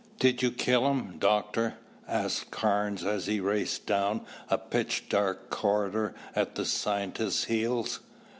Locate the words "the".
6.55-6.65